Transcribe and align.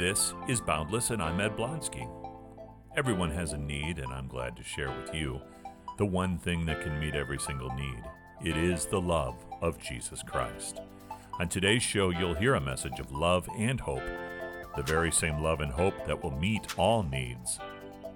This 0.00 0.32
is 0.48 0.62
Boundless, 0.62 1.10
and 1.10 1.22
I'm 1.22 1.40
Ed 1.40 1.58
Blonsky. 1.58 2.08
Everyone 2.96 3.30
has 3.32 3.52
a 3.52 3.58
need, 3.58 3.98
and 3.98 4.10
I'm 4.10 4.28
glad 4.28 4.56
to 4.56 4.64
share 4.64 4.88
with 4.88 5.14
you 5.14 5.42
the 5.98 6.06
one 6.06 6.38
thing 6.38 6.64
that 6.64 6.80
can 6.80 6.98
meet 6.98 7.14
every 7.14 7.38
single 7.38 7.68
need. 7.74 8.02
It 8.42 8.56
is 8.56 8.86
the 8.86 8.98
love 8.98 9.36
of 9.60 9.78
Jesus 9.78 10.22
Christ. 10.22 10.80
On 11.38 11.50
today's 11.50 11.82
show, 11.82 12.08
you'll 12.08 12.32
hear 12.32 12.54
a 12.54 12.60
message 12.62 12.98
of 12.98 13.12
love 13.12 13.46
and 13.58 13.78
hope, 13.78 14.08
the 14.74 14.82
very 14.84 15.12
same 15.12 15.42
love 15.42 15.60
and 15.60 15.70
hope 15.70 16.06
that 16.06 16.24
will 16.24 16.30
meet 16.30 16.78
all 16.78 17.02
needs. 17.02 17.58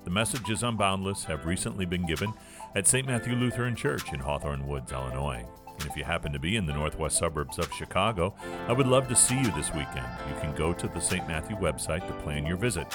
The 0.05 0.11
messages 0.11 0.63
on 0.63 0.79
Boundless 0.79 1.25
have 1.25 1.45
recently 1.45 1.85
been 1.85 2.07
given 2.07 2.33
at 2.75 2.87
St. 2.87 3.07
Matthew 3.07 3.35
Lutheran 3.35 3.77
Church 3.77 4.11
in 4.11 4.21
Hawthorn 4.21 4.67
Woods, 4.67 4.91
Illinois. 4.91 5.45
And 5.79 5.89
if 5.89 5.97
you 5.97 6.05
happen 6.05 6.33
to 6.33 6.39
be 6.39 6.57
in 6.57 6.67
the 6.67 6.73
northwest 6.73 7.19
suburbs 7.19 7.59
of 7.59 7.73
Chicago, 7.73 8.35
I 8.69 8.73
would 8.73 8.87
love 8.87 9.09
to 9.09 9.17
see 9.17 9.39
you 9.39 9.51
this 9.53 9.75
weekend. 9.75 10.07
You 10.29 10.37
can 10.41 10.55
go 10.55 10.73
to 10.73 10.87
the 10.89 11.01
St. 11.01 11.27
Matthew 11.27 11.57
website 11.57 12.07
to 12.07 12.13
plan 12.23 12.47
your 12.47 12.57
visit 12.57 12.87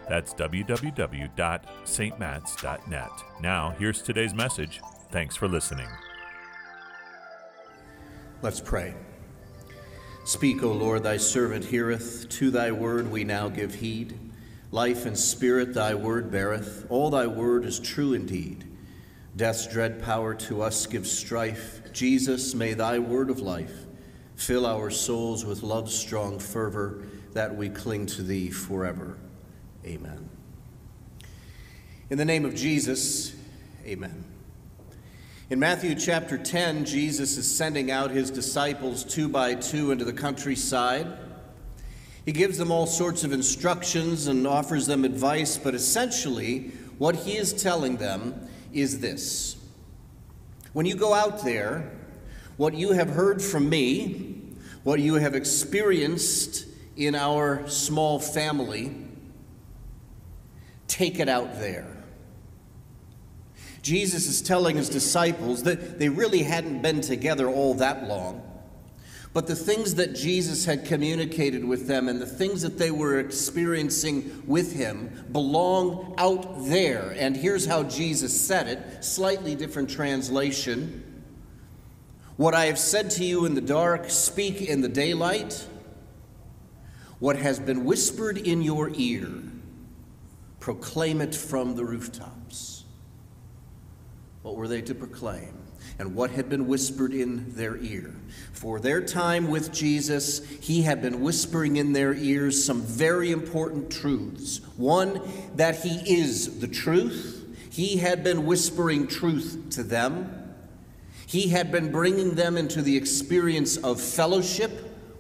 That's 0.10 0.34
www.stmatts.net. 0.34 3.12
Now, 3.42 3.76
here's 3.80 4.02
today's 4.02 4.34
message. 4.34 4.82
Thanks 5.12 5.36
for 5.36 5.48
listening. 5.48 5.88
Let's 8.42 8.60
pray. 8.60 8.96
Speak, 10.26 10.64
O 10.64 10.72
Lord, 10.72 11.04
thy 11.04 11.18
servant 11.18 11.66
heareth. 11.66 12.28
To 12.30 12.52
thy 12.52 12.72
word 12.72 13.12
we 13.12 13.24
now 13.24 13.50
give 13.50 13.76
heed. 13.76 14.18
Life 14.74 15.06
and 15.06 15.16
spirit 15.16 15.76
thy 15.76 15.94
word 15.94 16.32
beareth. 16.32 16.88
All 16.90 17.12
thy 17.12 17.28
word 17.28 17.64
is 17.64 17.80
true 17.80 18.14
indeed. 18.14 18.64
Death's 19.36 19.68
dread 19.68 20.02
power 20.02 20.34
to 20.34 20.64
us 20.64 20.88
gives 20.88 21.12
strife. 21.12 21.94
Jesus, 21.94 22.56
may 22.56 22.74
thy 22.74 22.98
word 22.98 23.30
of 23.30 23.40
life 23.40 23.86
fill 24.36 24.66
our 24.66 24.90
souls 24.90 25.46
with 25.46 25.62
love's 25.62 25.94
strong 25.94 26.40
fervor, 26.40 27.04
that 27.34 27.56
we 27.56 27.70
cling 27.70 28.08
to 28.08 28.24
thee 28.24 28.50
forever. 28.50 29.20
Amen. 29.86 30.28
In 32.10 32.18
the 32.18 32.26
name 32.26 32.44
of 32.44 32.56
Jesus, 32.56 33.36
amen. 33.86 34.24
In 35.52 35.60
Matthew 35.60 35.94
chapter 35.94 36.36
10, 36.36 36.86
Jesus 36.86 37.38
is 37.38 37.56
sending 37.56 37.92
out 37.92 38.10
his 38.10 38.32
disciples 38.32 39.04
two 39.04 39.30
by 39.30 39.54
two 39.54 39.92
into 39.92 40.04
the 40.04 40.14
countryside 40.14 41.16
he 42.26 42.32
gives 42.32 42.58
them 42.58 42.72
all 42.72 42.86
sorts 42.86 43.24
of 43.24 43.34
instructions 43.34 44.28
and 44.28 44.48
offers 44.48 44.88
them 44.88 45.04
advice, 45.04 45.58
but 45.58 45.76
essentially, 45.76 46.72
what 46.98 47.16
he 47.16 47.38
is 47.38 47.54
telling 47.54 47.98
them 47.98 48.48
is 48.72 49.00
this 49.00 49.58
When 50.72 50.86
you 50.86 50.96
go 50.96 51.14
out 51.14 51.44
there, 51.44 51.92
what 52.58 52.74
you 52.74 52.92
have 52.92 53.10
heard 53.10 53.42
from 53.42 53.70
me, 53.70 54.42
what 54.84 55.00
you 55.00 55.16
have 55.16 55.36
experienced 55.36 56.66
in 56.96 57.16
our 57.16 57.68
small 57.68 58.20
family, 58.20 58.96
take 60.88 61.20
it 61.20 61.28
out 61.28 61.60
there. 61.60 61.88
Jesus 63.82 64.28
is 64.28 64.42
telling 64.42 64.78
his 64.78 64.88
disciples 64.88 65.64
that 65.64 66.00
they 66.00 66.08
really 66.08 66.44
hadn't 66.44 66.82
been 66.82 67.02
together 67.02 67.50
all 67.50 67.74
that 67.76 68.08
long. 68.08 68.53
But 69.34 69.48
the 69.48 69.56
things 69.56 69.96
that 69.96 70.14
Jesus 70.14 70.66
had 70.66 70.86
communicated 70.86 71.66
with 71.66 71.88
them 71.88 72.08
and 72.08 72.22
the 72.22 72.26
things 72.26 72.62
that 72.62 72.78
they 72.78 72.92
were 72.92 73.20
experiencing 73.20 74.44
with 74.46 74.74
him 74.74 75.26
belong 75.32 76.14
out 76.20 76.66
there. 76.66 77.16
And 77.18 77.36
here's 77.36 77.66
how 77.66 77.84
Jesus 77.84 78.40
said 78.40 78.68
it 78.68 79.04
slightly 79.04 79.56
different 79.56 79.90
translation. 79.90 81.24
What 82.38 82.54
I 82.54 82.66
have 82.66 82.80
said 82.80 83.10
to 83.12 83.24
you 83.24 83.46
in 83.46 83.56
the 83.56 83.62
dark, 83.62 84.10
speak 84.10 84.62
in 84.62 84.82
the 84.82 84.90
daylight. 84.90 85.68
What 87.20 87.38
has 87.38 87.60
been 87.60 87.86
whispered 87.86 88.38
in 88.38 88.62
your 88.62 88.92
ear, 88.96 89.30
proclaim 90.60 91.22
it 91.22 91.34
from 91.34 91.76
the 91.76 91.86
rooftops. 91.86 92.73
What 94.44 94.56
were 94.56 94.68
they 94.68 94.82
to 94.84 94.96
proclaim? 94.96 95.64
and 96.00 96.16
what 96.16 96.32
had 96.32 96.50
been 96.50 96.68
whispered 96.68 97.14
in 97.14 97.54
their 97.56 97.78
ear. 97.78 98.14
For 98.52 98.80
their 98.80 99.02
time 99.02 99.50
with 99.50 99.72
Jesus, 99.72 100.46
he 100.60 100.82
had 100.82 101.02
been 101.02 101.22
whispering 101.22 101.76
in 101.76 101.94
their 101.94 102.14
ears 102.14 102.64
some 102.64 102.82
very 102.82 103.32
important 103.32 103.92
truths. 103.92 104.62
One, 104.78 105.22
that 105.56 105.82
he 105.82 106.20
is 106.20 106.60
the 106.60 106.68
truth. 106.68 107.40
He 107.70 107.98
had 107.98 108.24
been 108.24 108.46
whispering 108.46 109.08
truth 109.08 109.68
to 109.72 109.84
them. 109.84 110.56
He 111.26 111.50
had 111.50 111.72
been 111.72 111.92
bringing 111.92 112.36
them 112.36 112.58
into 112.58 112.82
the 112.82 112.98
experience 112.98 113.78
of 113.78 114.00
fellowship 114.00 114.72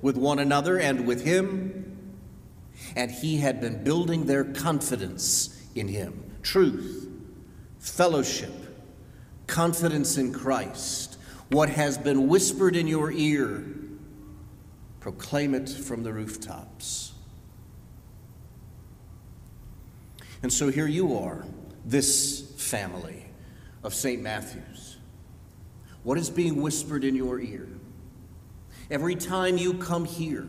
with 0.01 0.17
one 0.17 0.39
another 0.39 0.78
and 0.78 1.07
with 1.07 1.23
him. 1.23 2.09
And 2.95 3.09
he 3.09 3.38
had 3.38 3.62
been 3.62 3.83
building 3.83 4.25
their 4.25 4.44
confidence 4.44 5.59
in 5.73 5.88
him. 5.88 6.23
Truth, 6.44 7.09
fellowship, 7.79 8.51
confidence 9.48 10.18
in 10.18 10.34
Christ, 10.34 11.18
what 11.50 11.70
has 11.70 11.98
been 11.98 12.28
whispered 12.28 12.76
in 12.76 12.88
your 12.88 13.12
ear, 13.12 13.64
proclaim 15.00 15.54
it 15.54 15.70
from 15.70 16.04
the 16.04 16.14
rooftops. 16.14 17.14
And 20.42 20.52
so 20.52 20.70
here 20.70 20.88
you 20.88 21.18
are, 21.18 21.46
this 21.86 22.54
family 22.58 23.26
of 23.84 23.94
St. 23.94 24.22
Matthew's. 24.22 24.98
What 26.04 26.18
is 26.18 26.30
being 26.30 26.62
whispered 26.62 27.04
in 27.04 27.16
your 27.16 27.40
ear? 27.40 27.68
Every 28.92 29.16
time 29.16 29.58
you 29.58 29.75
come 29.75 30.06
here, 30.06 30.48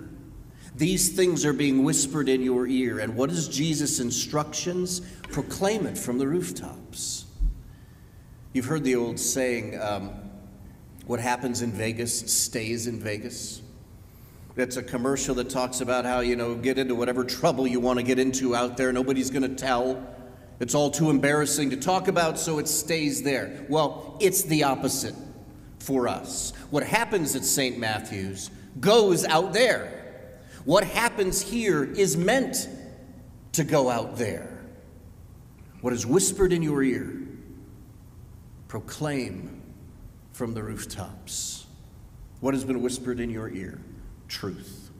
these 0.74 1.10
things 1.10 1.44
are 1.44 1.52
being 1.52 1.84
whispered 1.84 2.28
in 2.28 2.42
your 2.42 2.66
ear. 2.66 2.98
And 2.98 3.14
what 3.14 3.30
is 3.30 3.46
Jesus' 3.46 4.00
instructions? 4.00 5.00
Proclaim 5.30 5.86
it 5.86 5.96
from 5.96 6.18
the 6.18 6.26
rooftops. 6.26 7.23
You've 8.54 8.66
heard 8.66 8.84
the 8.84 8.94
old 8.94 9.18
saying, 9.18 9.82
um, 9.82 10.12
what 11.06 11.18
happens 11.18 11.60
in 11.60 11.72
Vegas 11.72 12.32
stays 12.32 12.86
in 12.86 13.00
Vegas. 13.00 13.60
That's 14.54 14.76
a 14.76 14.82
commercial 14.82 15.34
that 15.34 15.50
talks 15.50 15.80
about 15.80 16.04
how, 16.04 16.20
you 16.20 16.36
know, 16.36 16.54
get 16.54 16.78
into 16.78 16.94
whatever 16.94 17.24
trouble 17.24 17.66
you 17.66 17.80
want 17.80 17.98
to 17.98 18.04
get 18.04 18.20
into 18.20 18.54
out 18.54 18.76
there. 18.76 18.92
Nobody's 18.92 19.28
going 19.28 19.42
to 19.42 19.56
tell. 19.56 20.06
It's 20.60 20.72
all 20.72 20.92
too 20.92 21.10
embarrassing 21.10 21.70
to 21.70 21.76
talk 21.76 22.06
about, 22.06 22.38
so 22.38 22.60
it 22.60 22.68
stays 22.68 23.24
there. 23.24 23.66
Well, 23.68 24.16
it's 24.20 24.44
the 24.44 24.62
opposite 24.62 25.16
for 25.80 26.06
us. 26.06 26.52
What 26.70 26.84
happens 26.84 27.34
at 27.34 27.44
St. 27.44 27.76
Matthew's 27.76 28.52
goes 28.78 29.24
out 29.24 29.52
there. 29.52 30.38
What 30.64 30.84
happens 30.84 31.42
here 31.42 31.82
is 31.82 32.16
meant 32.16 32.68
to 33.50 33.64
go 33.64 33.90
out 33.90 34.16
there. 34.16 34.64
What 35.80 35.92
is 35.92 36.06
whispered 36.06 36.52
in 36.52 36.62
your 36.62 36.84
ear 36.84 37.23
proclaim 38.74 39.62
from 40.32 40.52
the 40.52 40.60
rooftops 40.60 41.66
what 42.40 42.54
has 42.54 42.64
been 42.64 42.82
whispered 42.82 43.20
in 43.20 43.30
your 43.30 43.48
ear 43.50 43.80
truth. 44.26 44.90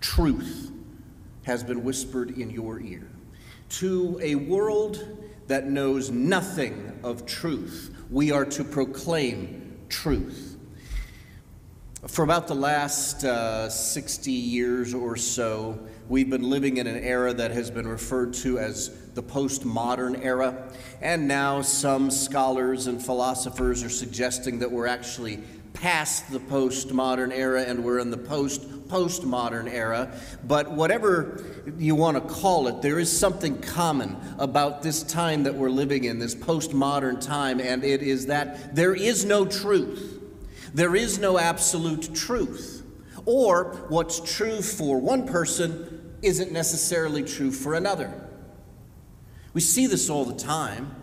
Truth 0.00 0.70
has 1.42 1.62
been 1.62 1.84
whispered 1.84 2.30
in 2.38 2.48
your 2.48 2.80
ear. 2.80 3.06
To 3.80 4.18
a 4.22 4.36
world 4.36 5.22
that 5.48 5.66
knows 5.66 6.10
nothing 6.10 6.98
of 7.02 7.26
truth, 7.26 7.94
we 8.08 8.32
are 8.32 8.46
to 8.46 8.64
proclaim 8.64 9.76
truth. 9.90 10.56
For 12.08 12.22
about 12.22 12.48
the 12.48 12.54
last 12.54 13.22
uh, 13.22 13.68
60 13.68 14.32
years 14.32 14.94
or 14.94 15.18
so, 15.18 15.78
we've 16.08 16.30
been 16.30 16.48
living 16.48 16.78
in 16.78 16.86
an 16.86 17.04
era 17.04 17.34
that 17.34 17.50
has 17.50 17.70
been 17.70 17.86
referred 17.86 18.32
to 18.34 18.58
as 18.58 19.03
the 19.14 19.22
postmodern 19.22 20.24
era. 20.24 20.70
And 21.00 21.28
now 21.28 21.62
some 21.62 22.10
scholars 22.10 22.86
and 22.86 23.02
philosophers 23.02 23.82
are 23.82 23.90
suggesting 23.90 24.58
that 24.60 24.70
we're 24.70 24.86
actually 24.86 25.40
past 25.72 26.30
the 26.30 26.38
postmodern 26.38 27.32
era 27.32 27.62
and 27.62 27.84
we're 27.84 27.98
in 27.98 28.10
the 28.10 28.16
post 28.16 28.70
postmodern 28.88 29.70
era. 29.70 30.12
But 30.46 30.70
whatever 30.70 31.42
you 31.78 31.94
want 31.94 32.16
to 32.16 32.34
call 32.34 32.68
it, 32.68 32.82
there 32.82 32.98
is 32.98 33.16
something 33.16 33.60
common 33.60 34.16
about 34.38 34.82
this 34.82 35.02
time 35.02 35.42
that 35.44 35.54
we're 35.54 35.70
living 35.70 36.04
in, 36.04 36.18
this 36.18 36.34
postmodern 36.34 37.20
time, 37.20 37.60
and 37.60 37.82
it 37.82 38.02
is 38.02 38.26
that 38.26 38.74
there 38.74 38.94
is 38.94 39.24
no 39.24 39.46
truth. 39.46 40.20
There 40.74 40.94
is 40.94 41.18
no 41.18 41.38
absolute 41.38 42.14
truth. 42.14 42.84
Or 43.26 43.86
what's 43.88 44.20
true 44.20 44.60
for 44.60 45.00
one 45.00 45.26
person 45.26 46.16
isn't 46.22 46.52
necessarily 46.52 47.22
true 47.22 47.50
for 47.50 47.74
another. 47.74 48.23
We 49.54 49.60
see 49.60 49.86
this 49.86 50.10
all 50.10 50.24
the 50.24 50.34
time. 50.34 50.94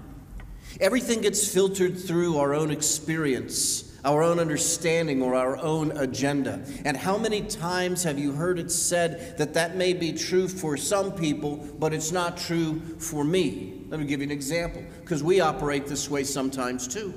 Everything 0.80 1.22
gets 1.22 1.48
filtered 1.48 1.98
through 1.98 2.38
our 2.38 2.54
own 2.54 2.70
experience, 2.70 3.98
our 4.04 4.22
own 4.24 4.40
understanding, 4.40 5.22
or 5.22 5.36
our 5.36 5.58
own 5.58 5.92
agenda. 5.98 6.66
And 6.86 6.98
how 6.98 7.18
many 7.18 7.42
times 7.44 8.04
have 8.04 8.20
you 8.20 8.34
heard 8.34 8.60
it 8.60 8.72
said 8.72 9.38
that 9.38 9.54
that 9.54 9.76
may 9.76 9.94
be 9.94 10.12
true 10.12 10.48
for 10.48 10.76
some 10.76 11.14
people, 11.14 11.58
but 11.80 11.94
it's 11.94 12.12
not 12.12 12.38
true 12.38 12.82
for 12.98 13.24
me? 13.24 13.86
Let 13.90 14.00
me 14.00 14.06
give 14.06 14.20
you 14.20 14.26
an 14.26 14.32
example, 14.32 14.84
because 15.00 15.24
we 15.24 15.40
operate 15.40 15.88
this 15.88 16.10
way 16.10 16.24
sometimes 16.24 16.88
too. 16.88 17.14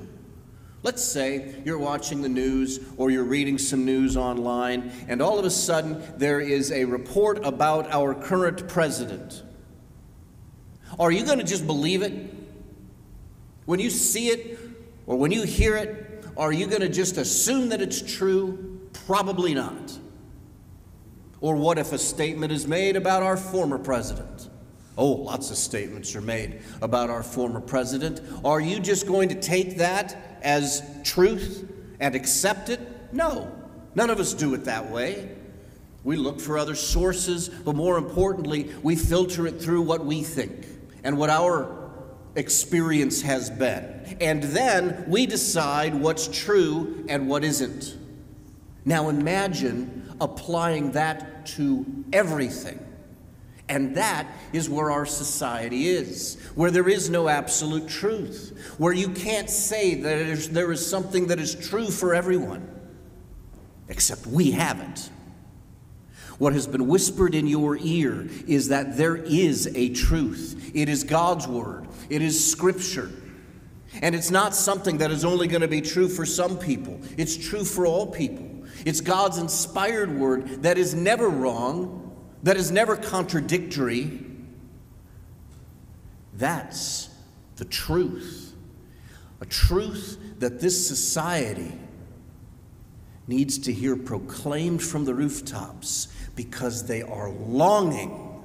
Let's 0.83 1.03
say 1.03 1.55
you're 1.65 1.79
watching 1.79 2.21
the 2.21 2.29
news 2.29 2.79
or 2.97 3.09
you're 3.09 3.23
reading 3.23 3.57
some 3.57 3.83
news 3.83 4.15
online, 4.15 4.91
and 5.07 5.21
all 5.21 5.39
of 5.39 5.45
a 5.45 5.49
sudden 5.49 6.03
there 6.17 6.39
is 6.39 6.71
a 6.71 6.85
report 6.85 7.43
about 7.43 7.91
our 7.91 8.13
current 8.13 8.67
president. 8.67 9.41
Are 10.99 11.11
you 11.11 11.25
going 11.25 11.39
to 11.39 11.43
just 11.43 11.65
believe 11.65 12.01
it? 12.01 12.13
When 13.65 13.79
you 13.79 13.89
see 13.89 14.29
it 14.29 14.59
or 15.07 15.17
when 15.17 15.31
you 15.31 15.43
hear 15.43 15.75
it, 15.75 16.23
are 16.37 16.51
you 16.51 16.67
going 16.67 16.81
to 16.81 16.89
just 16.89 17.17
assume 17.17 17.69
that 17.69 17.81
it's 17.81 18.01
true? 18.01 18.89
Probably 19.05 19.53
not. 19.53 19.97
Or 21.41 21.55
what 21.55 21.77
if 21.77 21.91
a 21.91 21.97
statement 21.97 22.51
is 22.51 22.67
made 22.67 22.95
about 22.95 23.23
our 23.23 23.37
former 23.37 23.77
president? 23.77 24.49
Oh, 24.97 25.11
lots 25.11 25.51
of 25.51 25.57
statements 25.57 26.15
are 26.15 26.21
made 26.21 26.61
about 26.81 27.09
our 27.09 27.23
former 27.23 27.59
president. 27.59 28.21
Are 28.45 28.61
you 28.61 28.79
just 28.79 29.07
going 29.07 29.29
to 29.29 29.35
take 29.35 29.77
that 29.77 30.39
as 30.41 30.81
truth 31.03 31.69
and 31.99 32.15
accept 32.15 32.69
it? 32.69 32.79
No. 33.11 33.51
None 33.95 34.09
of 34.09 34.19
us 34.19 34.33
do 34.33 34.53
it 34.53 34.65
that 34.65 34.89
way. 34.89 35.35
We 36.03 36.15
look 36.17 36.39
for 36.39 36.57
other 36.57 36.75
sources, 36.75 37.49
but 37.49 37.75
more 37.75 37.97
importantly, 37.97 38.71
we 38.83 38.95
filter 38.95 39.47
it 39.47 39.61
through 39.61 39.81
what 39.81 40.05
we 40.05 40.23
think 40.23 40.67
and 41.05 41.17
what 41.17 41.29
our 41.29 41.91
experience 42.35 43.21
has 43.21 43.49
been. 43.49 44.17
And 44.19 44.43
then 44.43 45.05
we 45.07 45.25
decide 45.25 45.93
what's 45.93 46.27
true 46.27 47.05
and 47.07 47.29
what 47.29 47.45
isn't. 47.45 47.95
Now 48.83 49.07
imagine 49.09 50.13
applying 50.19 50.91
that 50.91 51.45
to 51.45 51.85
everything. 52.11 52.79
And 53.69 53.95
that 53.97 54.27
is 54.51 54.69
where 54.69 54.91
our 54.91 55.05
society 55.05 55.87
is, 55.87 56.37
where 56.55 56.69
there 56.69 56.89
is 56.89 57.09
no 57.09 57.27
absolute 57.27 57.87
truth, 57.87 58.75
where 58.77 58.93
you 58.93 59.09
can't 59.09 59.49
say 59.49 59.95
that 59.95 60.49
there 60.51 60.71
is 60.71 60.85
something 60.85 61.27
that 61.27 61.39
is 61.39 61.55
true 61.55 61.89
for 61.89 62.13
everyone, 62.13 62.67
except 63.89 64.27
we 64.27 64.51
have 64.51 64.79
it. 64.79 65.09
What 66.37 66.53
has 66.53 66.67
been 66.67 66.87
whispered 66.87 67.33
in 67.33 67.47
your 67.47 67.77
ear 67.77 68.27
is 68.47 68.67
that 68.69 68.97
there 68.97 69.15
is 69.15 69.67
a 69.75 69.89
truth. 69.89 70.71
It 70.73 70.89
is 70.89 71.03
God's 71.03 71.47
Word, 71.47 71.87
it 72.09 72.21
is 72.21 72.51
Scripture. 72.51 73.11
And 74.01 74.13
it's 74.13 74.29
not 74.29 74.53
something 74.53 74.97
that 74.97 75.09
is 75.09 75.23
only 75.23 75.47
going 75.47 75.61
to 75.61 75.69
be 75.69 75.79
true 75.79 76.09
for 76.09 76.25
some 76.25 76.57
people, 76.57 76.99
it's 77.17 77.37
true 77.37 77.63
for 77.63 77.85
all 77.85 78.07
people. 78.07 78.51
It's 78.85 79.01
God's 79.01 79.37
inspired 79.37 80.15
Word 80.15 80.63
that 80.63 80.77
is 80.77 80.93
never 80.93 81.29
wrong 81.29 82.05
that 82.45 82.57
is 82.57 82.71
never 82.71 82.95
contradictory. 82.95 84.23
That's 86.35 87.09
the 87.55 87.65
truth. 87.65 88.53
A 89.41 89.47
truth 89.47 90.19
that 90.37 90.61
this 90.61 90.87
society 90.87 91.73
needs 93.27 93.57
to 93.59 93.73
hear 93.73 93.95
proclaimed 93.95 94.83
from 94.83 95.05
the 95.05 95.13
rooftops 95.13 96.07
because 96.35 96.87
they 96.87 97.01
are 97.01 97.29
longing 97.29 98.43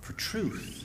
for 0.00 0.12
truth. 0.14 0.80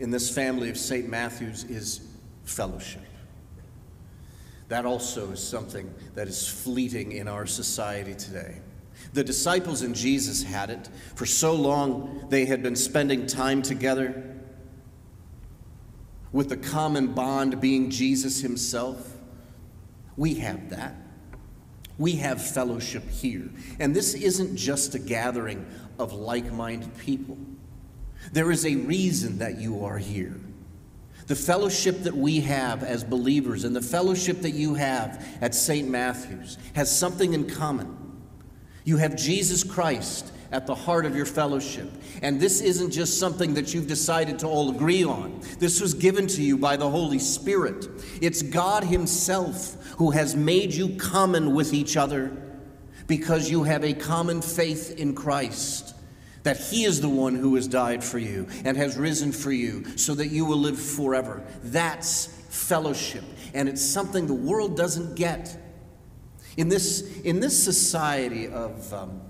in 0.00 0.10
this 0.10 0.34
family 0.34 0.68
of 0.68 0.76
St. 0.76 1.08
Matthew's 1.08 1.64
is 1.64 2.00
fellowship. 2.44 3.02
That 4.68 4.86
also 4.86 5.30
is 5.30 5.42
something 5.42 5.92
that 6.14 6.28
is 6.28 6.46
fleeting 6.46 7.12
in 7.12 7.28
our 7.28 7.46
society 7.46 8.14
today. 8.14 8.60
The 9.12 9.24
disciples 9.24 9.82
and 9.82 9.94
Jesus 9.94 10.42
had 10.42 10.70
it. 10.70 10.88
For 11.16 11.26
so 11.26 11.54
long, 11.54 12.26
they 12.28 12.44
had 12.46 12.62
been 12.62 12.76
spending 12.76 13.26
time 13.26 13.62
together 13.62 14.29
with 16.32 16.48
the 16.48 16.56
common 16.56 17.08
bond 17.08 17.60
being 17.60 17.90
Jesus 17.90 18.40
himself. 18.40 19.16
We 20.16 20.34
have 20.34 20.70
that. 20.70 20.94
We 21.98 22.12
have 22.12 22.42
fellowship 22.42 23.08
here. 23.10 23.50
And 23.78 23.94
this 23.94 24.14
isn't 24.14 24.56
just 24.56 24.94
a 24.94 24.98
gathering 24.98 25.66
of 25.98 26.12
like 26.12 26.50
minded 26.52 26.96
people, 26.98 27.36
there 28.32 28.50
is 28.50 28.64
a 28.64 28.76
reason 28.76 29.38
that 29.38 29.58
you 29.58 29.84
are 29.84 29.98
here. 29.98 30.38
The 31.26 31.36
fellowship 31.36 32.02
that 32.02 32.16
we 32.16 32.40
have 32.40 32.82
as 32.82 33.04
believers 33.04 33.64
and 33.64 33.74
the 33.74 33.82
fellowship 33.82 34.40
that 34.40 34.50
you 34.50 34.74
have 34.74 35.24
at 35.40 35.54
St. 35.54 35.88
Matthew's 35.88 36.58
has 36.74 36.94
something 36.94 37.34
in 37.34 37.48
common. 37.48 37.96
You 38.84 38.96
have 38.96 39.14
Jesus 39.14 39.62
Christ 39.62 40.32
at 40.52 40.66
the 40.66 40.74
heart 40.74 41.06
of 41.06 41.14
your 41.14 41.26
fellowship. 41.26 41.90
And 42.22 42.40
this 42.40 42.60
isn't 42.60 42.90
just 42.90 43.18
something 43.18 43.54
that 43.54 43.72
you've 43.72 43.86
decided 43.86 44.38
to 44.40 44.46
all 44.46 44.70
agree 44.70 45.04
on. 45.04 45.40
This 45.58 45.80
was 45.80 45.94
given 45.94 46.26
to 46.28 46.42
you 46.42 46.58
by 46.58 46.76
the 46.76 46.88
Holy 46.88 47.18
Spirit. 47.18 47.86
It's 48.20 48.42
God 48.42 48.84
Himself 48.84 49.76
who 49.96 50.10
has 50.10 50.34
made 50.34 50.72
you 50.72 50.96
common 50.96 51.54
with 51.54 51.72
each 51.72 51.96
other 51.96 52.36
because 53.06 53.50
you 53.50 53.64
have 53.64 53.84
a 53.84 53.92
common 53.92 54.42
faith 54.42 54.98
in 54.98 55.14
Christ 55.14 55.94
that 56.42 56.58
He 56.58 56.84
is 56.84 57.00
the 57.00 57.08
one 57.08 57.34
who 57.34 57.54
has 57.56 57.68
died 57.68 58.02
for 58.02 58.18
you 58.18 58.46
and 58.64 58.76
has 58.76 58.96
risen 58.96 59.32
for 59.32 59.52
you 59.52 59.84
so 59.96 60.14
that 60.14 60.28
you 60.28 60.44
will 60.44 60.56
live 60.58 60.80
forever. 60.80 61.42
That's 61.62 62.26
fellowship, 62.48 63.24
and 63.54 63.68
it's 63.68 63.82
something 63.82 64.26
the 64.26 64.34
world 64.34 64.76
doesn't 64.76 65.16
get. 65.16 65.56
In 66.56 66.68
this, 66.68 67.20
in 67.20 67.40
this 67.40 67.62
society 67.62 68.48
of, 68.48 68.92
um, 68.92 69.20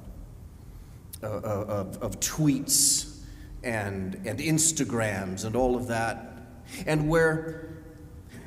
of, 1.22 1.98
of 2.02 2.20
tweets 2.20 3.18
and, 3.62 4.14
and 4.24 4.38
Instagrams 4.38 5.44
and 5.44 5.54
all 5.54 5.76
of 5.76 5.88
that, 5.88 6.32
and 6.86 7.08
where 7.08 7.68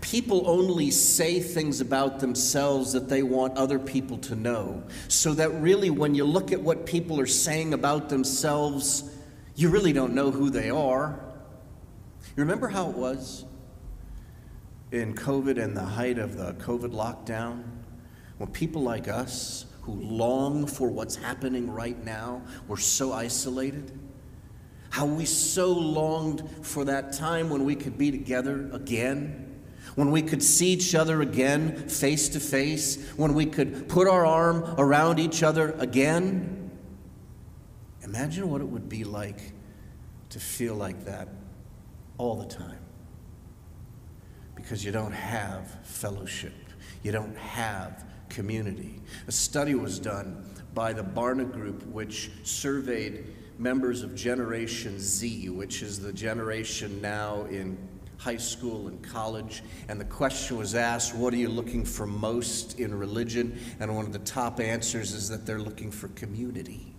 people 0.02 0.44
only 0.50 0.92
say 0.92 1.40
things 1.40 1.80
about 1.80 2.20
themselves 2.20 2.92
that 2.94 3.08
they 3.08 3.24
want 3.24 3.58
other 3.58 3.80
people 3.80 4.18
to 4.18 4.36
know. 4.36 4.84
So 5.08 5.34
that 5.36 5.50
really, 5.62 5.90
when 5.90 6.14
you 6.14 6.26
look 6.26 6.52
at 6.52 6.62
what 6.62 6.86
people 6.86 7.20
are 7.20 7.26
saying 7.26 7.74
about 7.74 8.10
themselves, 8.10 9.10
you 9.56 9.70
really 9.70 9.94
don't 9.94 10.14
know 10.14 10.30
who 10.30 10.50
they 10.50 10.70
are. 10.70 11.20
You 12.36 12.44
remember 12.44 12.68
how 12.68 12.90
it 12.90 12.98
was 12.98 13.46
in 14.92 15.16
COVID 15.16 15.62
and 15.62 15.76
the 15.76 15.86
height 15.86 16.18
of 16.18 16.38
the 16.38 16.54
COVID 16.54 16.92
lockdown? 16.92 17.64
When 18.40 18.50
people 18.50 18.82
like 18.82 19.08
us, 19.08 19.66
who 19.84 19.94
long 19.94 20.66
for 20.66 20.90
what's 20.90 21.16
happening 21.16 21.70
right 21.70 22.02
now, 22.04 22.42
We're 22.68 22.78
so 22.78 23.14
isolated? 23.14 23.98
How 24.90 25.06
we 25.06 25.26
so 25.26 25.72
longed 25.72 26.48
for 26.62 26.86
that 26.86 27.14
time 27.14 27.50
when 27.50 27.66
we 27.66 27.76
could 27.76 27.98
be 27.98 28.12
together 28.12 28.70
again? 28.74 29.54
when 29.96 30.12
we 30.12 30.22
could 30.22 30.42
see 30.42 30.70
each 30.70 30.96
other 30.96 31.22
again 31.22 31.88
face 31.88 32.30
to 32.30 32.40
face, 32.40 33.12
when 33.16 33.34
we 33.34 33.46
could 33.46 33.88
put 33.88 34.08
our 34.08 34.26
arm 34.26 34.64
around 34.78 35.20
each 35.20 35.44
other 35.44 35.72
again. 35.80 36.72
Imagine 38.02 38.50
what 38.50 38.62
it 38.62 38.68
would 38.68 38.90
be 38.90 39.04
like 39.04 39.54
to 40.30 40.40
feel 40.40 40.76
like 40.76 41.06
that 41.06 41.30
all 42.18 42.36
the 42.36 42.46
time. 42.46 42.80
Because 44.56 44.84
you 44.84 44.92
don't 44.92 45.12
have 45.12 45.80
fellowship, 45.84 46.54
you 47.04 47.12
don't 47.12 47.38
have 47.38 48.06
community. 48.34 49.00
A 49.28 49.32
study 49.32 49.76
was 49.76 50.00
done 50.00 50.46
by 50.74 50.94
the 50.94 51.04
Barna 51.04 51.50
Group, 51.50 51.86
which 51.88 52.32
surveyed 52.44 53.26
members 53.60 54.02
of 54.02 54.16
Generation 54.16 55.00
Z, 55.00 55.50
which 55.50 55.82
is 55.82 56.00
the 56.00 56.12
generation 56.12 57.02
now 57.02 57.44
in 57.46 57.78
high 58.18 58.38
school 58.38 58.88
and 58.88 59.04
college, 59.04 59.64
and 59.90 60.00
the 60.00 60.06
question 60.06 60.58
was 60.58 60.76
asked, 60.76 61.14
What 61.14 61.34
are 61.34 61.38
you 61.38 61.50
looking 61.50 61.84
for 61.84 62.08
most 62.08 62.80
in 62.80 62.98
religion? 62.98 63.60
And 63.80 63.94
one 63.96 64.06
of 64.06 64.14
the 64.14 64.20
top 64.20 64.62
answers 64.62 65.12
is 65.12 65.28
that 65.30 65.46
they're 65.46 65.60
looking 65.60 65.92
for 65.92 66.08
community. 66.10 66.96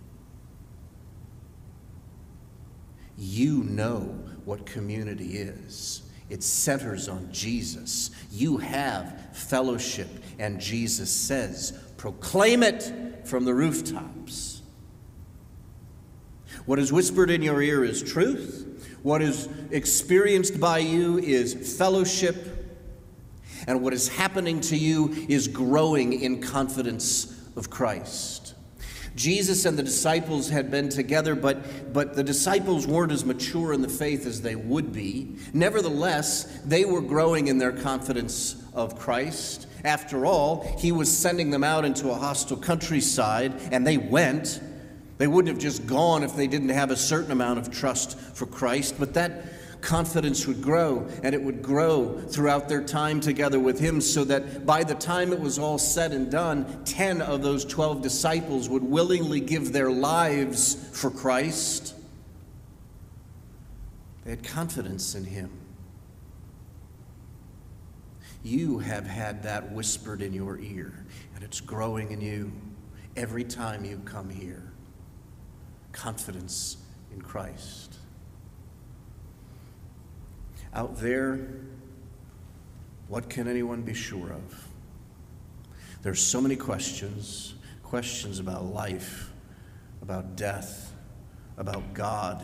You 3.17 3.63
know 3.63 4.19
what 4.43 4.65
community 4.65 5.37
is. 5.37 6.03
It 6.29 6.41
centers 6.43 7.07
on 7.07 7.31
Jesus. 7.31 8.11
You 8.31 8.57
have 8.57 9.21
fellowship, 9.33 10.09
and 10.39 10.59
Jesus 10.59 11.11
says, 11.11 11.79
proclaim 11.97 12.63
it 12.63 13.21
from 13.25 13.45
the 13.45 13.53
rooftops. 13.53 14.61
What 16.65 16.79
is 16.79 16.91
whispered 16.91 17.29
in 17.29 17.43
your 17.43 17.61
ear 17.61 17.83
is 17.83 18.01
truth. 18.01 18.63
What 19.03 19.21
is 19.21 19.47
experienced 19.69 20.59
by 20.59 20.79
you 20.79 21.19
is 21.19 21.77
fellowship, 21.77 22.35
and 23.67 23.83
what 23.83 23.93
is 23.93 24.07
happening 24.07 24.61
to 24.61 24.75
you 24.75 25.13
is 25.29 25.47
growing 25.47 26.13
in 26.13 26.41
confidence 26.41 27.39
of 27.55 27.69
Christ. 27.69 28.54
Jesus 29.15 29.65
and 29.65 29.77
the 29.77 29.83
disciples 29.83 30.49
had 30.49 30.69
been 30.69 30.89
together, 30.89 31.35
but, 31.35 31.93
but 31.93 32.15
the 32.15 32.23
disciples 32.23 32.85
weren't 32.85 33.13
as 33.13 33.23
mature 33.23 33.71
in 33.71 33.81
the 33.81 33.89
faith 33.89 34.25
as 34.25 34.41
they 34.41 34.55
would 34.55 34.91
be. 34.91 35.35
Nevertheless, 35.53 36.59
they 36.65 36.83
were 36.83 37.01
growing 37.01 37.47
in 37.47 37.57
their 37.57 37.71
confidence 37.71 38.61
of 38.73 38.99
Christ. 38.99 39.67
After 39.85 40.25
all, 40.25 40.63
he 40.79 40.91
was 40.91 41.15
sending 41.15 41.49
them 41.49 41.63
out 41.63 41.85
into 41.85 42.09
a 42.09 42.15
hostile 42.15 42.57
countryside, 42.57 43.53
and 43.71 43.87
they 43.87 43.97
went. 43.97 44.59
They 45.17 45.27
wouldn't 45.27 45.53
have 45.53 45.61
just 45.61 45.87
gone 45.87 46.23
if 46.23 46.35
they 46.35 46.47
didn't 46.47 46.69
have 46.69 46.91
a 46.91 46.97
certain 46.97 47.31
amount 47.31 47.59
of 47.59 47.71
trust 47.71 48.19
for 48.19 48.45
Christ, 48.45 48.95
but 48.99 49.13
that 49.13 49.54
confidence 49.85 50.47
would 50.47 50.61
grow, 50.61 51.07
and 51.23 51.33
it 51.33 51.41
would 51.41 51.61
grow 51.61 52.19
throughout 52.19 52.67
their 52.67 52.83
time 52.83 53.21
together 53.21 53.59
with 53.59 53.79
Him, 53.79 54.01
so 54.01 54.25
that 54.25 54.65
by 54.65 54.83
the 54.83 54.95
time 54.95 55.31
it 55.31 55.39
was 55.39 55.57
all 55.57 55.77
said 55.77 56.11
and 56.11 56.29
done, 56.29 56.83
10 56.85 57.21
of 57.21 57.41
those 57.41 57.63
12 57.63 58.01
disciples 58.01 58.67
would 58.67 58.83
willingly 58.83 59.39
give 59.39 59.71
their 59.71 59.91
lives 59.91 60.75
for 60.91 61.09
Christ. 61.09 61.93
They 64.23 64.31
had 64.31 64.43
confidence 64.43 65.15
in 65.15 65.23
Him. 65.23 65.51
You 68.43 68.79
have 68.79 69.05
had 69.05 69.43
that 69.43 69.71
whispered 69.71 70.21
in 70.21 70.33
your 70.33 70.59
ear, 70.59 71.05
and 71.35 71.43
it's 71.43 71.61
growing 71.61 72.11
in 72.11 72.21
you 72.21 72.51
every 73.15 73.43
time 73.43 73.85
you 73.85 74.01
come 74.03 74.29
here. 74.29 74.71
Confidence 75.91 76.77
in 77.13 77.21
Christ. 77.21 77.97
Out 80.75 80.97
there, 80.97 81.39
what 83.07 83.29
can 83.29 83.47
anyone 83.47 83.81
be 83.81 83.93
sure 83.93 84.33
of? 84.33 84.67
There's 86.01 86.21
so 86.21 86.41
many 86.41 86.55
questions 86.55 87.55
questions 87.81 88.39
about 88.39 88.65
life, 88.65 89.31
about 90.01 90.35
death, 90.35 90.91
about 91.57 91.93
God. 91.93 92.43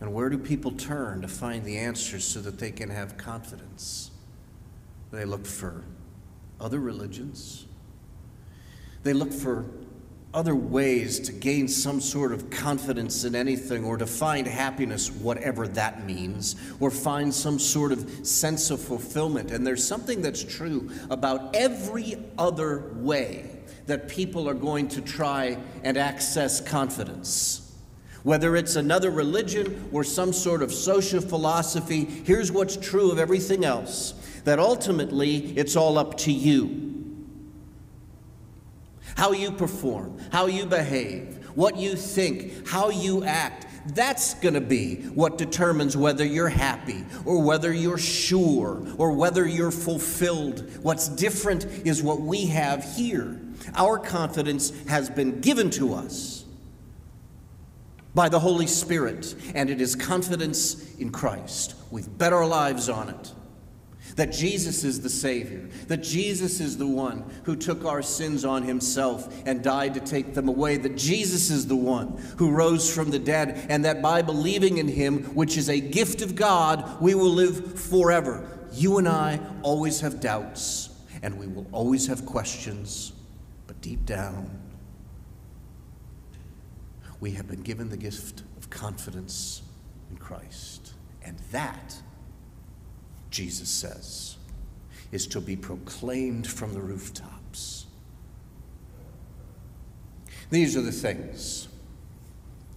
And 0.00 0.12
where 0.12 0.28
do 0.28 0.38
people 0.38 0.70
turn 0.70 1.22
to 1.22 1.28
find 1.28 1.64
the 1.64 1.78
answers 1.78 2.24
so 2.24 2.40
that 2.42 2.58
they 2.58 2.70
can 2.70 2.90
have 2.90 3.16
confidence? 3.16 4.10
They 5.10 5.24
look 5.24 5.46
for 5.46 5.82
other 6.60 6.78
religions. 6.78 7.66
They 9.02 9.14
look 9.14 9.32
for 9.32 9.64
other 10.34 10.54
ways 10.54 11.20
to 11.20 11.32
gain 11.32 11.68
some 11.68 12.00
sort 12.00 12.32
of 12.32 12.50
confidence 12.50 13.24
in 13.24 13.34
anything 13.36 13.84
or 13.84 13.96
to 13.96 14.06
find 14.06 14.46
happiness, 14.46 15.10
whatever 15.10 15.68
that 15.68 16.04
means, 16.04 16.56
or 16.80 16.90
find 16.90 17.32
some 17.32 17.58
sort 17.58 17.92
of 17.92 18.26
sense 18.26 18.70
of 18.70 18.80
fulfillment. 18.80 19.52
And 19.52 19.66
there's 19.66 19.86
something 19.86 20.20
that's 20.20 20.42
true 20.42 20.90
about 21.08 21.54
every 21.54 22.16
other 22.36 22.90
way 22.96 23.50
that 23.86 24.08
people 24.08 24.48
are 24.48 24.54
going 24.54 24.88
to 24.88 25.00
try 25.00 25.56
and 25.84 25.96
access 25.96 26.60
confidence. 26.60 27.72
Whether 28.24 28.56
it's 28.56 28.76
another 28.76 29.10
religion 29.10 29.88
or 29.92 30.02
some 30.02 30.32
sort 30.32 30.62
of 30.62 30.72
social 30.72 31.20
philosophy, 31.20 32.04
here's 32.04 32.50
what's 32.50 32.76
true 32.76 33.12
of 33.12 33.18
everything 33.18 33.64
else 33.64 34.14
that 34.44 34.58
ultimately 34.58 35.56
it's 35.56 35.76
all 35.76 35.98
up 35.98 36.16
to 36.18 36.32
you. 36.32 36.83
How 39.16 39.32
you 39.32 39.52
perform, 39.52 40.18
how 40.32 40.46
you 40.46 40.66
behave, 40.66 41.46
what 41.54 41.76
you 41.76 41.96
think, 41.96 42.68
how 42.68 42.90
you 42.90 43.24
act. 43.24 43.66
That's 43.94 44.34
going 44.34 44.54
to 44.54 44.60
be 44.60 44.96
what 45.14 45.36
determines 45.36 45.96
whether 45.96 46.24
you're 46.24 46.48
happy 46.48 47.04
or 47.24 47.42
whether 47.42 47.72
you're 47.72 47.98
sure 47.98 48.86
or 48.96 49.12
whether 49.12 49.46
you're 49.46 49.70
fulfilled. 49.70 50.68
What's 50.82 51.08
different 51.08 51.66
is 51.86 52.02
what 52.02 52.20
we 52.20 52.46
have 52.46 52.82
here. 52.96 53.38
Our 53.76 53.98
confidence 53.98 54.72
has 54.86 55.10
been 55.10 55.40
given 55.40 55.70
to 55.70 55.94
us 55.94 56.44
by 58.14 58.28
the 58.28 58.38
Holy 58.38 58.66
Spirit, 58.66 59.34
and 59.54 59.68
it 59.68 59.80
is 59.80 59.96
confidence 59.96 60.94
in 60.96 61.10
Christ. 61.10 61.74
We've 61.90 62.18
bet 62.18 62.32
our 62.32 62.46
lives 62.46 62.88
on 62.88 63.10
it 63.10 63.32
that 64.16 64.30
Jesus 64.30 64.84
is 64.84 65.00
the 65.00 65.08
Savior, 65.08 65.68
that 65.88 66.02
Jesus 66.02 66.60
is 66.60 66.76
the 66.76 66.86
one 66.86 67.24
who 67.44 67.56
took 67.56 67.84
our 67.84 68.02
sins 68.02 68.44
on 68.44 68.62
himself 68.62 69.42
and 69.44 69.62
died 69.62 69.94
to 69.94 70.00
take 70.00 70.34
them 70.34 70.48
away, 70.48 70.76
that 70.76 70.96
Jesus 70.96 71.50
is 71.50 71.66
the 71.66 71.76
one 71.76 72.16
who 72.38 72.50
rose 72.50 72.92
from 72.94 73.10
the 73.10 73.18
dead, 73.18 73.66
and 73.68 73.84
that 73.84 74.00
by 74.00 74.22
believing 74.22 74.78
in 74.78 74.86
him, 74.86 75.24
which 75.34 75.56
is 75.56 75.68
a 75.68 75.80
gift 75.80 76.22
of 76.22 76.36
God, 76.36 77.00
we 77.00 77.14
will 77.14 77.30
live 77.30 77.78
forever. 77.78 78.48
You 78.72 78.98
and 78.98 79.08
I 79.08 79.40
always 79.62 80.00
have 80.00 80.20
doubts, 80.20 80.90
and 81.22 81.38
we 81.38 81.46
will 81.46 81.66
always 81.72 82.06
have 82.06 82.24
questions, 82.24 83.12
but 83.66 83.80
deep 83.80 84.04
down, 84.04 84.60
we 87.20 87.32
have 87.32 87.48
been 87.48 87.62
given 87.62 87.88
the 87.88 87.96
gift 87.96 88.42
of 88.58 88.70
confidence 88.70 89.62
in 90.10 90.18
Christ. 90.18 90.92
And 91.24 91.38
that 91.50 91.96
Jesus 93.34 93.68
says, 93.68 94.36
is 95.10 95.26
to 95.26 95.40
be 95.40 95.56
proclaimed 95.56 96.46
from 96.46 96.72
the 96.72 96.80
rooftops. 96.80 97.86
These 100.50 100.76
are 100.76 100.82
the 100.82 100.92
things 100.92 101.66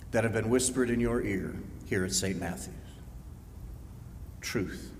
that 0.10 0.24
have 0.24 0.34
been 0.34 0.50
whispered 0.50 0.90
in 0.90 1.00
your 1.00 1.22
ear 1.22 1.56
here 1.86 2.04
at 2.04 2.12
St. 2.12 2.40
Matthew's 2.40 2.74
truth, 4.42 4.94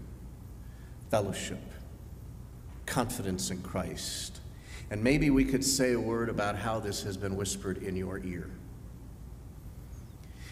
fellowship, 1.10 1.64
confidence 2.86 3.50
in 3.50 3.64
Christ. 3.64 4.42
And 4.92 5.04
maybe 5.04 5.32
we 5.32 5.44
could 5.44 5.66
say 5.66 5.94
a 5.94 6.00
word 6.00 6.30
about 6.30 6.56
how 6.56 6.80
this 6.80 7.02
has 7.02 7.18
been 7.18 7.36
whispered 7.36 7.82
in 7.82 7.96
your 7.96 8.20
ear. 8.20 8.52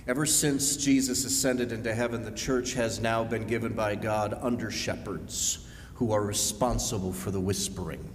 Ever 0.07 0.27
since 0.27 0.77
Jesus 0.77 1.25
ascended 1.25 1.71
into 1.71 1.91
heaven, 1.91 2.21
the 2.21 2.31
church 2.31 2.73
has 2.75 2.99
now 2.99 3.23
been 3.23 3.47
given 3.47 3.73
by 3.73 3.95
God 3.95 4.37
under 4.39 4.69
shepherds 4.69 5.65
who 5.95 6.11
are 6.11 6.21
responsible 6.21 7.11
for 7.11 7.31
the 7.31 7.39
whispering. 7.39 8.07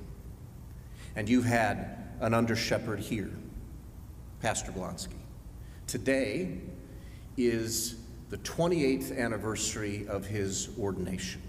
And 1.16 1.28
you've 1.28 1.46
had 1.46 1.98
an 2.20 2.32
under 2.32 2.54
shepherd 2.54 3.00
here, 3.00 3.32
Pastor 4.40 4.70
Blonsky. 4.70 5.18
Today 5.88 6.60
is 7.36 7.96
the 8.28 8.38
28th 8.38 9.18
anniversary 9.18 10.06
of 10.06 10.26
his 10.26 10.68
ordination. 10.78 11.42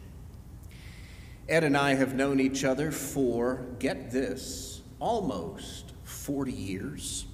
Ed 1.48 1.64
and 1.64 1.78
I 1.78 1.94
have 1.94 2.16
known 2.16 2.40
each 2.40 2.64
other 2.64 2.92
for, 2.92 3.68
get 3.78 4.10
this, 4.10 4.82
almost 5.00 5.92
40 6.04 6.52
years. 6.52 7.26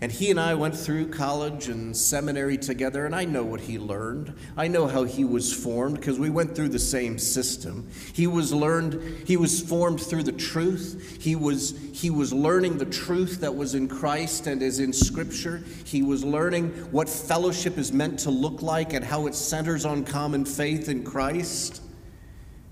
And 0.00 0.12
he 0.12 0.30
and 0.30 0.38
I 0.38 0.54
went 0.54 0.76
through 0.76 1.10
college 1.10 1.68
and 1.68 1.96
seminary 1.96 2.56
together, 2.56 3.04
and 3.04 3.14
I 3.14 3.24
know 3.24 3.42
what 3.44 3.62
he 3.62 3.78
learned. 3.78 4.32
I 4.56 4.68
know 4.68 4.86
how 4.86 5.02
he 5.02 5.24
was 5.24 5.52
formed 5.52 5.96
because 5.96 6.20
we 6.20 6.30
went 6.30 6.54
through 6.54 6.68
the 6.68 6.78
same 6.78 7.18
system. 7.18 7.88
He 8.12 8.28
was 8.28 8.52
learned, 8.52 9.26
he 9.26 9.36
was 9.36 9.60
formed 9.60 10.00
through 10.00 10.22
the 10.22 10.32
truth. 10.32 11.18
He 11.20 11.34
was, 11.34 11.76
he 11.92 12.10
was 12.10 12.32
learning 12.32 12.78
the 12.78 12.86
truth 12.86 13.40
that 13.40 13.56
was 13.56 13.74
in 13.74 13.88
Christ 13.88 14.46
and 14.46 14.62
is 14.62 14.78
in 14.78 14.92
Scripture. 14.92 15.64
He 15.84 16.02
was 16.02 16.24
learning 16.24 16.68
what 16.92 17.08
fellowship 17.08 17.76
is 17.76 17.92
meant 17.92 18.20
to 18.20 18.30
look 18.30 18.62
like 18.62 18.92
and 18.92 19.04
how 19.04 19.26
it 19.26 19.34
centers 19.34 19.84
on 19.84 20.04
common 20.04 20.44
faith 20.44 20.88
in 20.88 21.02
Christ. 21.02 21.82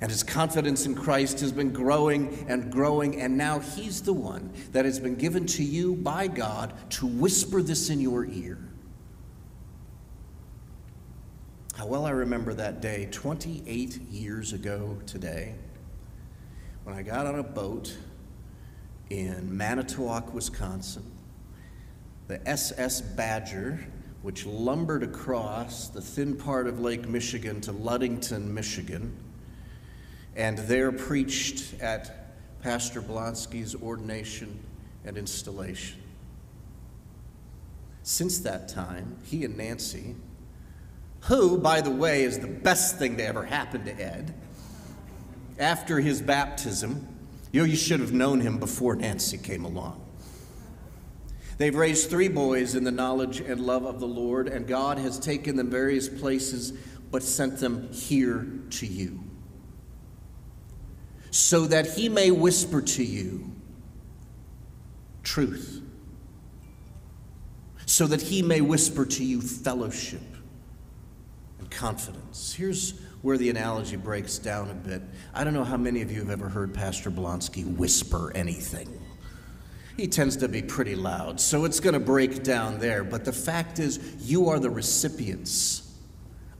And 0.00 0.10
his 0.10 0.22
confidence 0.22 0.84
in 0.84 0.94
Christ 0.94 1.40
has 1.40 1.52
been 1.52 1.72
growing 1.72 2.44
and 2.48 2.70
growing, 2.70 3.20
and 3.20 3.36
now 3.36 3.60
he's 3.60 4.02
the 4.02 4.12
one 4.12 4.52
that 4.72 4.84
has 4.84 5.00
been 5.00 5.14
given 5.14 5.46
to 5.46 5.64
you 5.64 5.94
by 5.94 6.26
God 6.26 6.74
to 6.90 7.06
whisper 7.06 7.62
this 7.62 7.88
in 7.88 8.00
your 8.00 8.26
ear. 8.26 8.58
How 11.74 11.86
well 11.86 12.04
I 12.04 12.10
remember 12.10 12.52
that 12.54 12.82
day, 12.82 13.08
28 13.10 14.00
years 14.10 14.52
ago 14.52 14.98
today, 15.06 15.54
when 16.84 16.94
I 16.94 17.02
got 17.02 17.26
on 17.26 17.38
a 17.38 17.42
boat 17.42 17.96
in 19.10 19.56
Manitowoc, 19.56 20.34
Wisconsin. 20.34 21.10
The 22.28 22.46
SS 22.46 23.00
Badger, 23.00 23.86
which 24.22 24.44
lumbered 24.46 25.02
across 25.02 25.88
the 25.88 26.00
thin 26.00 26.36
part 26.36 26.66
of 26.66 26.80
Lake 26.80 27.08
Michigan 27.08 27.60
to 27.62 27.72
Ludington, 27.72 28.52
Michigan 28.52 29.16
and 30.36 30.58
there 30.58 30.92
preached 30.92 31.80
at 31.80 32.62
Pastor 32.62 33.02
Blonsky's 33.02 33.74
ordination 33.74 34.60
and 35.04 35.16
installation. 35.16 36.00
Since 38.02 38.38
that 38.40 38.68
time, 38.68 39.16
he 39.24 39.44
and 39.44 39.56
Nancy, 39.56 40.14
who, 41.22 41.58
by 41.58 41.80
the 41.80 41.90
way, 41.90 42.22
is 42.22 42.38
the 42.38 42.46
best 42.46 42.98
thing 42.98 43.16
to 43.16 43.24
ever 43.24 43.44
happen 43.44 43.84
to 43.84 43.92
Ed, 43.92 44.32
after 45.58 45.98
his 45.98 46.20
baptism, 46.20 47.08
you 47.50 47.62
know, 47.62 47.66
you 47.66 47.76
should 47.76 48.00
have 48.00 48.12
known 48.12 48.40
him 48.40 48.58
before 48.58 48.94
Nancy 48.94 49.38
came 49.38 49.64
along. 49.64 50.02
They've 51.58 51.74
raised 51.74 52.10
three 52.10 52.28
boys 52.28 52.74
in 52.74 52.84
the 52.84 52.90
knowledge 52.90 53.40
and 53.40 53.60
love 53.60 53.86
of 53.86 53.98
the 53.98 54.06
Lord, 54.06 54.48
and 54.48 54.66
God 54.66 54.98
has 54.98 55.18
taken 55.18 55.56
them 55.56 55.70
various 55.70 56.08
places 56.08 56.74
but 57.10 57.22
sent 57.22 57.58
them 57.58 57.90
here 57.92 58.46
to 58.70 58.86
you, 58.86 59.20
so 61.30 61.66
that 61.66 61.86
he 61.86 62.08
may 62.08 62.30
whisper 62.30 62.80
to 62.80 63.04
you 63.04 63.50
truth, 65.22 65.82
so 67.84 68.06
that 68.06 68.22
he 68.22 68.42
may 68.42 68.60
whisper 68.60 69.04
to 69.04 69.24
you 69.24 69.40
fellowship 69.40 70.22
and 71.58 71.70
confidence. 71.70 72.54
Here's 72.54 72.98
where 73.22 73.36
the 73.36 73.50
analogy 73.50 73.96
breaks 73.96 74.38
down 74.38 74.70
a 74.70 74.74
bit. 74.74 75.02
I 75.34 75.44
don't 75.44 75.54
know 75.54 75.64
how 75.64 75.76
many 75.76 76.02
of 76.02 76.12
you 76.12 76.20
have 76.20 76.30
ever 76.30 76.48
heard 76.48 76.72
Pastor 76.72 77.10
Blonsky 77.10 77.64
whisper 77.76 78.32
anything. 78.34 78.88
He 79.96 80.06
tends 80.06 80.36
to 80.38 80.48
be 80.48 80.62
pretty 80.62 80.94
loud, 80.94 81.40
so 81.40 81.64
it's 81.64 81.80
going 81.80 81.94
to 81.94 82.00
break 82.00 82.42
down 82.42 82.78
there. 82.78 83.02
But 83.02 83.24
the 83.24 83.32
fact 83.32 83.78
is, 83.78 83.98
you 84.20 84.48
are 84.50 84.58
the 84.58 84.70
recipients 84.70 85.85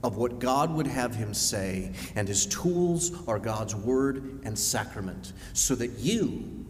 of 0.07 0.15
what 0.15 0.39
God 0.39 0.73
would 0.73 0.87
have 0.87 1.15
him 1.15 1.33
say, 1.33 1.91
and 2.15 2.29
his 2.29 2.45
tools 2.45 3.11
are 3.27 3.37
God's 3.37 3.75
word 3.75 4.39
and 4.45 4.57
sacrament, 4.57 5.33
so 5.51 5.75
that 5.75 5.99
you, 5.99 6.65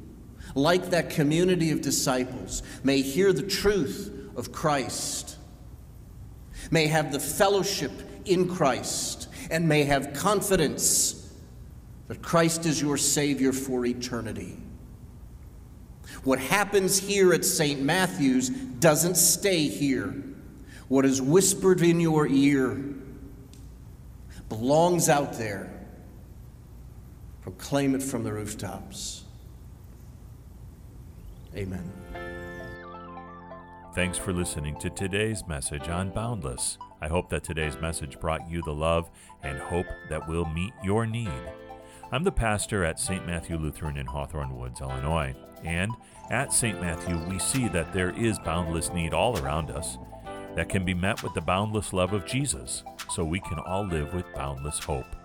like 0.55 0.89
that 0.89 1.11
community 1.11 1.69
of 1.69 1.81
disciples, 1.81 2.63
may 2.83 2.99
hear 3.01 3.31
the 3.31 3.43
truth 3.43 4.11
of 4.35 4.51
Christ, 4.51 5.37
may 6.71 6.87
have 6.87 7.11
the 7.11 7.19
fellowship 7.19 7.91
in 8.25 8.49
Christ, 8.49 9.27
and 9.51 9.69
may 9.69 9.83
have 9.83 10.13
confidence 10.13 11.31
that 12.07 12.23
Christ 12.23 12.65
is 12.65 12.81
your 12.81 12.97
Savior 12.97 13.53
for 13.53 13.85
eternity. 13.85 14.57
What 16.23 16.39
happens 16.39 16.97
here 16.97 17.33
at 17.33 17.45
St. 17.45 17.83
Matthew's 17.83 18.49
doesn't 18.49 19.15
stay 19.15 19.67
here. 19.67 20.23
What 20.87 21.05
is 21.05 21.21
whispered 21.21 21.83
in 21.83 21.99
your 21.99 22.25
ear 22.25 22.95
belongs 24.49 25.09
out 25.09 25.33
there. 25.33 25.69
Proclaim 27.41 27.95
it 27.95 28.03
from 28.03 28.23
the 28.23 28.33
rooftops. 28.33 29.23
Amen. 31.55 31.91
Thanks 33.95 34.17
for 34.17 34.31
listening 34.31 34.77
to 34.79 34.89
today's 34.89 35.47
message 35.47 35.87
on 35.89 36.11
Boundless. 36.11 36.77
I 37.01 37.07
hope 37.07 37.29
that 37.29 37.43
today's 37.43 37.77
message 37.77 38.19
brought 38.19 38.49
you 38.49 38.61
the 38.61 38.73
love 38.73 39.09
and 39.41 39.57
hope 39.57 39.87
that 40.09 40.27
will 40.27 40.45
meet 40.45 40.73
your 40.83 41.05
need. 41.05 41.31
I'm 42.11 42.23
the 42.23 42.31
pastor 42.31 42.85
at 42.85 42.99
St. 42.99 43.25
Matthew 43.25 43.57
Lutheran 43.57 43.97
in 43.97 44.05
Hawthorn 44.05 44.55
Woods, 44.55 44.81
Illinois. 44.81 45.35
And 45.63 45.91
at 46.29 46.53
St. 46.53 46.79
Matthew, 46.79 47.17
we 47.27 47.39
see 47.39 47.67
that 47.69 47.91
there 47.91 48.11
is 48.11 48.39
boundless 48.39 48.93
need 48.93 49.13
all 49.13 49.37
around 49.39 49.71
us 49.71 49.97
that 50.57 50.67
can 50.69 50.83
be 50.83 50.93
met 50.95 51.21
with 51.21 51.35
the 51.35 51.41
boundless 51.41 51.93
love 51.93 52.13
of 52.13 52.25
Jesus, 52.25 52.83
so 53.11 53.23
we 53.23 53.39
can 53.39 53.59
all 53.59 53.85
live 53.85 54.15
with 54.15 54.25
boundless 54.33 54.79
hope. 54.79 55.15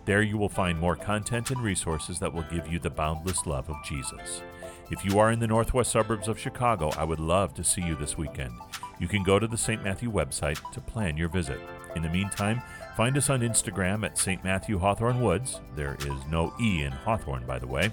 There 0.05 0.21
you 0.21 0.37
will 0.37 0.49
find 0.49 0.79
more 0.79 0.95
content 0.95 1.51
and 1.51 1.61
resources 1.61 2.19
that 2.19 2.33
will 2.33 2.45
give 2.49 2.71
you 2.71 2.79
the 2.79 2.89
boundless 2.89 3.45
love 3.45 3.69
of 3.69 3.83
Jesus. 3.83 4.41
If 4.89 5.03
you 5.03 5.19
are 5.19 5.33
in 5.33 5.39
the 5.39 5.47
northwest 5.47 5.91
suburbs 5.91 6.29
of 6.29 6.39
Chicago, 6.39 6.91
I 6.97 7.03
would 7.03 7.19
love 7.19 7.53
to 7.55 7.63
see 7.65 7.81
you 7.81 7.95
this 7.95 8.17
weekend. 8.17 8.53
You 8.99 9.09
can 9.09 9.23
go 9.23 9.37
to 9.37 9.47
the 9.47 9.57
St. 9.57 9.83
Matthew 9.83 10.09
website 10.09 10.61
to 10.71 10.79
plan 10.79 11.17
your 11.17 11.27
visit. 11.27 11.59
In 11.97 12.03
the 12.03 12.09
meantime, 12.09 12.61
find 12.95 13.17
us 13.17 13.29
on 13.29 13.41
Instagram 13.41 14.05
at 14.05 14.17
St. 14.17 14.43
Matthew 14.43 14.77
Hawthorn 14.77 15.21
Woods. 15.21 15.59
There 15.75 15.97
is 15.99 16.25
no 16.29 16.53
E 16.59 16.83
in 16.83 16.91
Hawthorn, 16.91 17.45
by 17.45 17.59
the 17.59 17.67
way. 17.67 17.89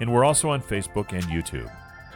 And 0.00 0.12
we're 0.12 0.24
also 0.24 0.50
on 0.50 0.62
Facebook 0.62 1.12
and 1.12 1.24
YouTube. 1.24 1.70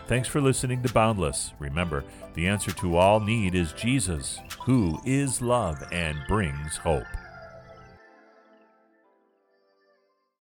Thanks 0.06 0.28
for 0.28 0.40
listening 0.40 0.82
to 0.82 0.92
Boundless. 0.92 1.52
Remember, 1.58 2.04
the 2.34 2.46
answer 2.46 2.72
to 2.72 2.96
all 2.96 3.20
need 3.20 3.54
is 3.54 3.72
Jesus, 3.72 4.40
who 4.64 5.00
is 5.04 5.40
love 5.40 5.82
and 5.92 6.18
brings 6.28 6.76
hope. 6.76 7.06